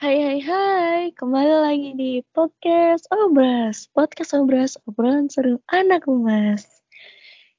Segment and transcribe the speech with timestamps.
[0.00, 3.84] Hai hai hai, kembali lagi di podcast Obras.
[3.92, 6.64] Podcast Obras, obrolan seru anak emas.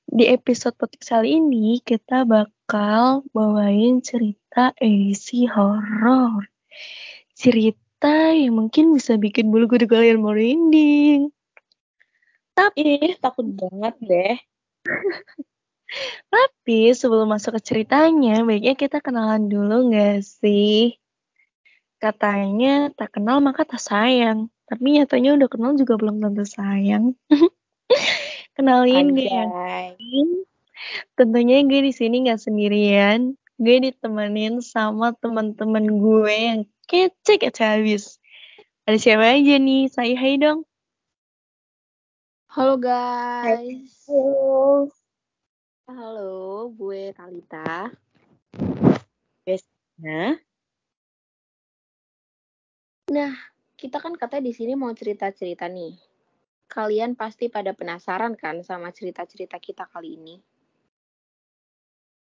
[0.10, 6.50] Di episode podcast kali ini kita bakal bawain cerita edisi horor.
[7.38, 11.30] Cerita yang mungkin bisa bikin bulu kuduk kalian merinding.
[12.58, 14.38] Tapi takut banget deh.
[16.34, 20.98] Tapi sebelum masuk ke ceritanya, baiknya kita kenalan dulu gak sih?
[22.02, 24.50] Katanya tak kenal maka tak sayang.
[24.66, 27.14] Tapi nyatanya udah kenal juga belum tentu sayang.
[28.58, 29.54] Kenalin gue yang
[31.14, 33.38] tentunya gue di sini nggak sendirian.
[33.62, 38.18] Gue ditemenin sama teman-teman gue yang kece kece habis.
[38.90, 39.86] Ada siapa aja nih?
[39.94, 40.66] Saya hai dong.
[42.50, 43.94] Halo guys.
[44.10, 44.90] Halo.
[45.86, 47.94] Halo, gue Talita.
[49.46, 50.42] Biasanya
[53.12, 53.36] Nah,
[53.76, 56.00] kita kan katanya di sini mau cerita-cerita nih.
[56.72, 60.36] Kalian pasti pada penasaran kan sama cerita-cerita kita kali ini?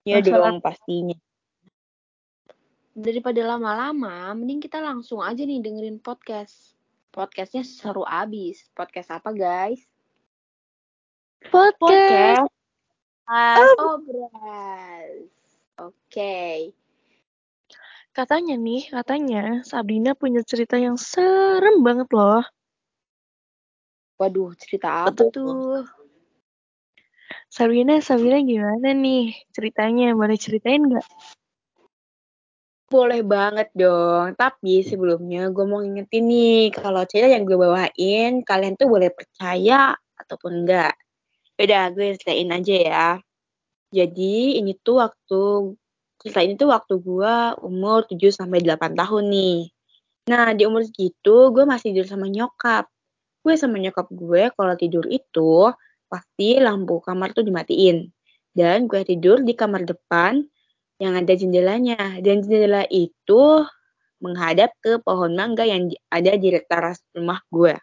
[0.08, 1.19] Ya dong pastinya.
[2.95, 6.71] Daripada lama-lama, mending kita langsung aja nih dengerin podcast.
[7.11, 8.71] Podcastnya seru abis.
[8.71, 9.83] Podcast apa guys?
[11.52, 12.47] Podcast.
[13.75, 15.27] Obras.
[15.75, 16.71] Oke.
[18.19, 22.43] Katanya nih, katanya Sabrina punya cerita yang serem banget loh.
[24.19, 25.31] Waduh, cerita apa Betul.
[25.31, 25.87] tuh?
[27.47, 30.11] Sabrina, Sabrina gimana nih ceritanya?
[30.19, 31.07] Boleh ceritain nggak?
[32.91, 34.35] Boleh banget dong.
[34.35, 39.95] Tapi sebelumnya gue mau ngingetin nih, kalau cerita yang gue bawain, kalian tuh boleh percaya
[40.19, 40.91] ataupun enggak.
[41.55, 43.07] Beda, gue ceritain aja ya.
[43.95, 45.71] Jadi ini tuh waktu
[46.19, 49.71] cerita ini tuh waktu gue umur 7 sampai 8 tahun nih.
[50.29, 52.85] Nah, di umur segitu gue masih tidur sama nyokap.
[53.41, 55.71] Gue sama nyokap gue kalau tidur itu
[56.11, 58.11] pasti lampu kamar tuh dimatiin.
[58.52, 60.43] Dan gue tidur di kamar depan
[60.99, 62.19] yang ada jendelanya.
[62.19, 63.63] Dan jendela itu
[64.19, 67.73] menghadap ke pohon mangga yang ada di teras rumah gue.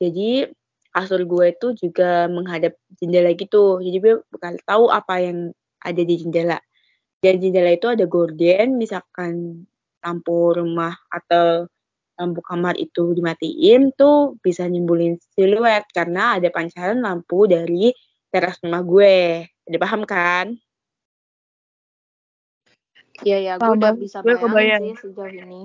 [0.00, 0.48] Jadi
[0.90, 3.78] kasur gue itu juga menghadap jendela gitu.
[3.84, 5.52] Jadi gue bukan tahu apa yang
[5.84, 6.58] ada di jendela.
[7.20, 9.64] Dan jendela itu ada gorden, misalkan
[10.00, 11.68] lampu rumah atau
[12.16, 17.92] lampu kamar itu dimatiin tuh bisa nyimbulin siluet karena ada pancaran lampu dari
[18.32, 19.44] teras rumah gue.
[19.68, 20.56] Ada paham kan?
[23.20, 24.82] Iya ya, gue udah bisa gue bayangin kebayang.
[24.96, 25.62] sih sejauh ini.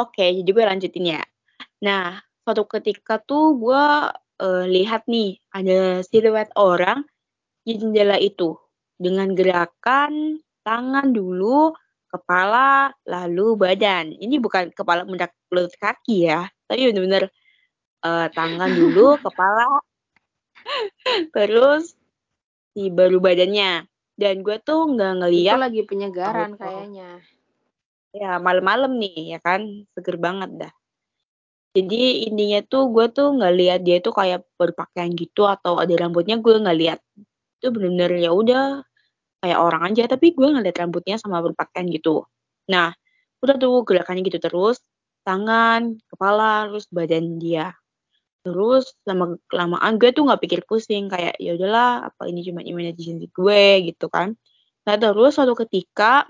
[0.00, 1.22] Oke, jadi gue lanjutin ya.
[1.84, 3.84] Nah, suatu ketika tuh gue
[4.40, 7.04] uh, lihat nih ada siluet orang
[7.68, 8.56] di jendela itu
[9.00, 11.72] dengan gerakan tangan dulu,
[12.12, 14.12] kepala, lalu badan.
[14.12, 17.32] Ini bukan kepala mendak lutut kaki ya, tapi benar-benar
[18.04, 19.80] uh, tangan dulu, kepala,
[21.32, 21.96] terus
[22.76, 23.88] si baru badannya.
[24.20, 25.56] Dan gue tuh nggak ngeliat.
[25.56, 27.24] Itu lagi penyegaran kayaknya.
[28.12, 30.72] Ya malam-malam nih ya kan, seger banget dah.
[31.72, 36.36] Jadi intinya tuh gue tuh nggak lihat dia tuh kayak berpakaian gitu atau ada rambutnya
[36.36, 37.00] gue nggak lihat.
[37.62, 38.89] Itu bener-bener ya udah
[39.40, 42.28] kayak orang aja tapi gue ngeliat rambutnya sama berpakaian gitu.
[42.68, 42.92] Nah,
[43.40, 44.84] udah tuh gerakannya gitu terus,
[45.24, 47.72] tangan, kepala, terus badan dia.
[48.40, 53.28] Terus lama kelamaan gue tuh nggak pikir pusing kayak ya udahlah apa ini cuma imajinasi
[53.28, 54.32] gue gitu kan.
[54.88, 56.24] Nah terus suatu ketika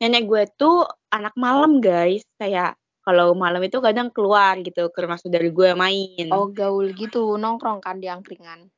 [0.00, 5.20] nenek gue tuh anak malam guys kayak kalau malam itu kadang keluar gitu ke rumah
[5.20, 6.28] saudara gue main.
[6.32, 8.72] Oh gaul gitu nongkrong kan di angkringan.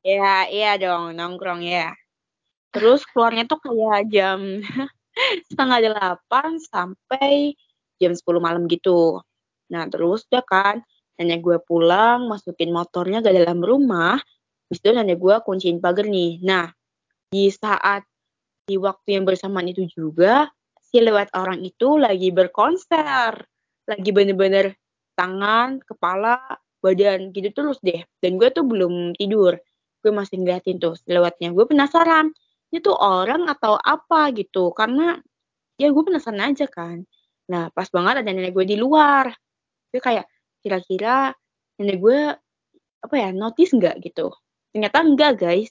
[0.00, 1.92] Ya iya dong nongkrong ya.
[2.72, 4.40] Terus keluarnya tuh kayak jam
[5.52, 7.52] setengah delapan sampai
[8.00, 9.20] jam 10 malam gitu.
[9.70, 10.76] Nah terus udah kan
[11.20, 16.40] nenek gue pulang masukin motornya ke dalam rumah habis itu nenek gue kunciin pagar nih.
[16.40, 16.72] Nah
[17.28, 18.08] di saat
[18.64, 20.48] di waktu yang bersamaan itu juga
[20.80, 23.44] siluet orang itu lagi berkonser
[23.84, 24.78] lagi bener-bener
[25.12, 26.40] tangan kepala
[26.80, 28.00] badan gitu terus deh.
[28.18, 29.60] Dan gue tuh belum tidur.
[30.02, 32.32] Gue masih ngeliatin tuh siluetnya gue penasaran
[32.72, 34.32] itu orang atau apa?
[34.32, 34.72] gitu.
[34.72, 35.20] Karena
[35.76, 37.04] ya gue penasaran aja kan.
[37.52, 39.28] Nah pas banget ada nenek gue di luar.
[39.92, 40.24] Gue kayak
[40.64, 41.36] kira-kira
[41.76, 42.18] nenek gue
[43.04, 44.00] apa ya notice nggak?
[44.00, 44.32] gitu.
[44.72, 45.70] Ternyata enggak guys.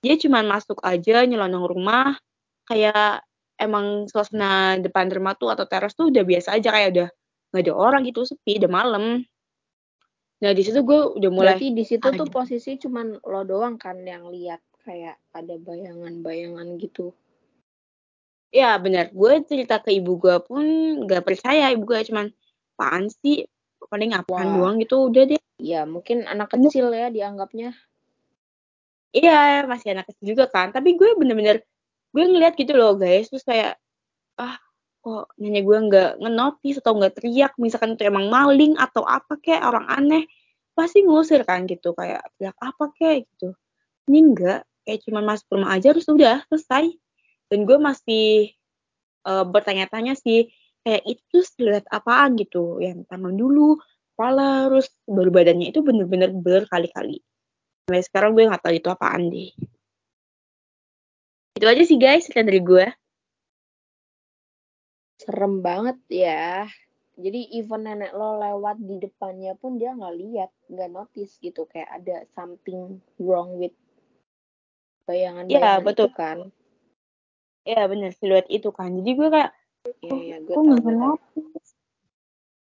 [0.00, 2.16] Dia cuma masuk aja nyelonong rumah.
[2.64, 3.28] Kayak
[3.60, 6.72] emang suasana depan rumah tuh atau teras tuh udah biasa aja.
[6.72, 7.08] Kayak udah
[7.52, 9.04] nggak ada orang gitu sepi udah malam.
[10.38, 13.98] Nah di situ gue udah mulai berarti di situ tuh posisi cuman lo doang kan
[14.06, 17.12] yang lihat kayak ada bayangan-bayangan gitu.
[18.48, 19.12] Ya benar.
[19.12, 20.64] Gue cerita ke ibu gue pun
[21.04, 21.68] gak percaya.
[21.68, 22.32] Ibu gue cuman
[22.76, 23.44] apaan sih?
[23.92, 24.54] Paling apaan Wah.
[24.56, 25.12] doang gitu.
[25.12, 25.40] Udah deh.
[25.60, 27.76] Ya mungkin anak kecil ya dianggapnya.
[29.08, 30.72] iya masih anak kecil juga kan.
[30.72, 31.64] Tapi gue bener-bener
[32.12, 33.28] gue ngeliat gitu loh guys.
[33.28, 33.76] Terus kayak
[34.40, 34.56] ah
[35.04, 37.52] kok nenek gue nggak ngenotis atau nggak teriak?
[37.60, 40.24] Misalkan itu emang maling atau apa kayak orang aneh.
[40.72, 41.92] Pasti ngusir kan gitu.
[41.92, 43.52] Kayak teriak apa kayak gitu.
[44.08, 46.96] Ini enggak kayak cuman masuk rumah aja terus udah selesai.
[47.52, 48.56] Dan gue masih
[49.28, 50.48] eh, bertanya-tanya sih
[50.80, 52.40] kayak itu siluet apaan?
[52.40, 52.80] gitu.
[52.80, 53.76] Yang tangan dulu
[54.16, 57.20] kepala terus baru badannya itu bener-bener berkali-kali
[57.88, 59.48] sampai sekarang gue nggak tahu itu apaan deh.
[61.56, 62.86] Itu aja sih guys cerita dari gue.
[65.24, 66.68] Serem banget ya.
[67.16, 71.64] Jadi even nenek lo lewat di depannya pun dia nggak lihat, nggak notice gitu.
[71.72, 73.72] Kayak ada something wrong with
[75.08, 76.12] bayangan-bayangan betul.
[76.12, 76.38] itu kan.
[77.64, 79.52] ya bener siluet itu kan jadi gue kayak
[80.04, 81.46] Iya, iya, gue nggak ngelakuin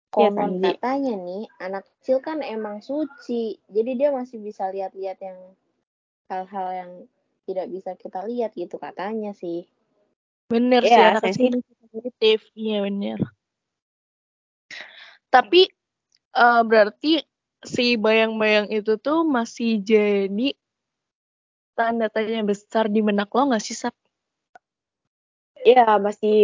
[0.08, 0.72] Konon kan, Ji?
[0.72, 3.60] katanya nih, anak kecil kan emang suci.
[3.68, 5.38] Jadi dia masih bisa lihat-lihat yang
[6.32, 6.92] hal-hal yang
[7.44, 9.68] tidak bisa kita lihat gitu katanya sih.
[10.48, 11.60] Bener Iya, sih anak sensitif.
[11.60, 12.38] kecil sensitif.
[12.56, 13.18] Iya bener.
[15.28, 15.62] Tapi
[16.34, 17.12] eh, berarti
[17.60, 20.56] si bayang-bayang itu tuh masih jadi
[21.78, 23.94] tanda tanya besar di benak lo gak sih, Sap?
[25.58, 26.38] Iya masih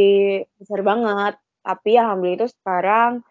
[0.59, 3.23] besar banget tapi alhamdulillah itu sekarang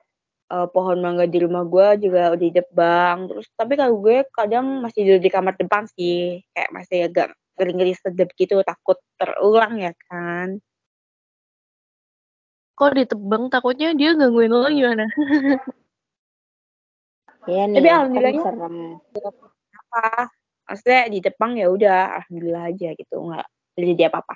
[0.47, 5.03] eh, pohon mangga di rumah gue juga udah ditebang terus tapi kalau gue kadang masih
[5.05, 7.27] duduk di kamar depan sih kayak masih agak
[7.59, 10.57] ngeri-ngeri sedep gitu takut terulang ya kan
[12.73, 15.05] Kok ditebang takutnya dia gangguin lo gimana?
[17.45, 18.75] Iya nih, Tapi kan alhamdulillahnya- serem.
[19.77, 20.05] apa
[20.73, 23.45] maksudnya di Jepang ya udah alhamdulillah aja gitu nggak
[23.77, 24.35] terjadi apa-apa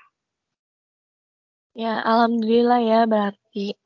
[1.78, 3.78] Ya, alhamdulillah ya berarti.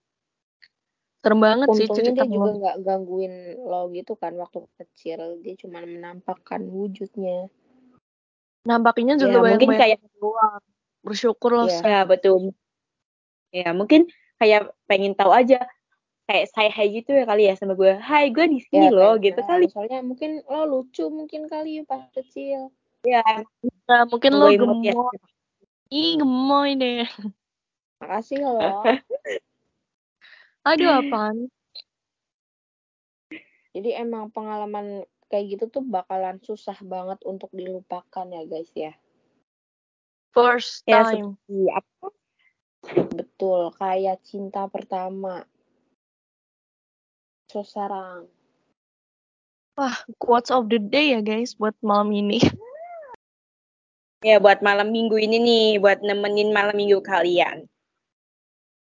[1.19, 2.63] Serem banget sih cerita dia juga lo.
[2.63, 3.33] nggak gangguin
[3.68, 5.44] lo gitu kan waktu kecil.
[5.44, 7.51] Dia cuma menampakkan wujudnya.
[8.63, 10.63] Nampaknya ya juga mungkin banyak kayak doang.
[11.03, 11.83] Bersyukur lo, Iya.
[11.83, 11.92] Sap.
[11.92, 12.56] ya betul
[13.51, 14.07] ya mungkin
[14.39, 15.59] kayak pengen tahu aja
[16.31, 19.19] kayak saya hai gitu ya kali ya sama gue hai gue di sini Ya, loh
[19.19, 22.71] gitu nah, kali Soalnya mungkin lo lucu mungkin kali pas kecil.
[23.03, 23.19] ya
[23.91, 24.95] Nah, mungkin lo imut ya.
[24.95, 25.17] gemoy.
[25.91, 27.03] Ih, gemoy deh.
[27.99, 28.87] Makasih lo.
[30.71, 31.51] Aduh, apaan?
[33.75, 38.95] Jadi emang pengalaman kayak gitu tuh bakalan susah banget untuk dilupakan ya guys ya.
[40.31, 41.35] First ya time.
[41.35, 42.07] seperti apa
[43.11, 45.45] Betul, kayak cinta pertama.
[47.51, 48.31] Sosarang.
[49.75, 52.39] Wah, quotes of the day ya guys buat malam ini.
[54.21, 57.65] ya buat malam minggu ini nih buat nemenin malam minggu kalian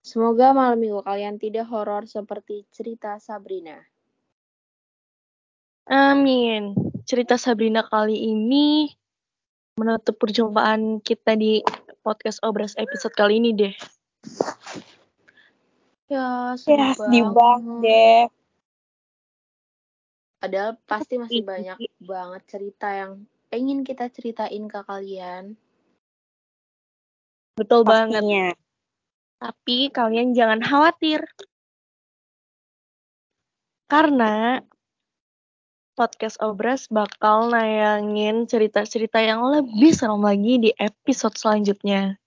[0.06, 3.82] Semoga malam minggu kalian tidak horor seperti cerita Sabrina.
[5.90, 6.78] Amin.
[7.10, 8.94] Cerita Sabrina kali ini
[9.82, 11.66] menutup perjumpaan kita di
[12.06, 13.74] podcast Obras episode kali ini deh.
[16.06, 17.34] Ya, sedih ya sedih banget.
[17.34, 18.22] banget deh
[20.40, 21.78] Padahal pasti masih banyak
[22.12, 23.12] banget cerita yang
[23.50, 25.56] pengen kita ceritain ke kalian.
[27.56, 28.20] Betul banget.
[28.20, 28.48] pastinya
[29.40, 31.24] Tapi kalian jangan khawatir.
[33.86, 34.60] Karena
[35.96, 42.20] podcast Obras bakal nayangin cerita-cerita yang lebih serem lagi di episode selanjutnya.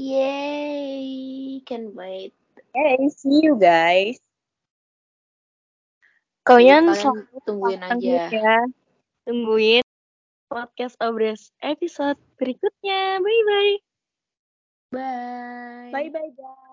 [0.00, 2.32] Yay, can wait.
[2.74, 4.22] hey see you guys
[6.44, 8.16] Kalian, Jadi selalu tungguin aja.
[8.32, 8.58] ya.
[9.28, 9.84] Tungguin
[10.48, 13.20] podcast Obras episode berikutnya.
[13.22, 13.74] Bye-bye.
[14.90, 15.90] Bye.
[15.94, 16.69] bye bye guys